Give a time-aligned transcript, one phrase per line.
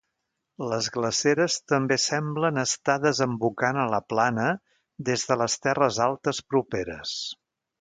[0.69, 4.49] Les glaceres també semblen estar desembocant a la plana
[5.11, 7.17] des de les terres altes properes.